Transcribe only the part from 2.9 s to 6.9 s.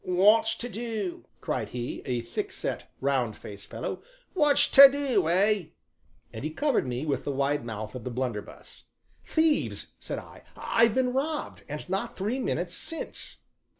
round faced fellow, "what's to do, eh?" and he covered